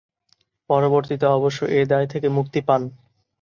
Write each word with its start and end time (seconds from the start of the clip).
পরবর্তীতে 0.69 1.25
অবশ্য 1.29 1.59
এ 1.71 1.81
দায় 1.85 2.07
থেকে 2.07 2.27
মুক্তি 2.29 2.59
পান। 2.61 2.81